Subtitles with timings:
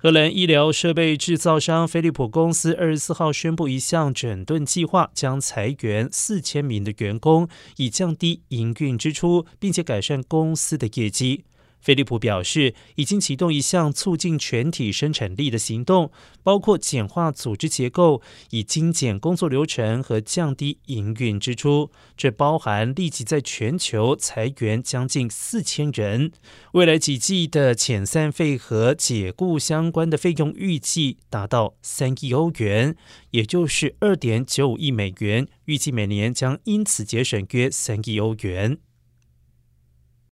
[0.00, 11.42] 荷兰医疗设备制造商飞利浦公司二十四号宣布一项整顿计划，将裁员四千名的员工，以降低营运支出，并且改善公司的业绩。
[11.80, 16.10] 飞利浦表示，已经启动一项促进全体生产力的行动，
[16.42, 18.20] 包括简化组织结构、
[18.50, 21.90] 以精简工作流程和降低营运支出。
[22.16, 26.32] 这包含立即在全球裁员将近四千人。
[26.72, 32.96] 未来几季的遣散费和解雇相关的费用预计达到三亿欧元，
[33.30, 35.46] 也就是二点九五亿美元。
[35.66, 38.78] 预计每年将因此节省约三亿欧元。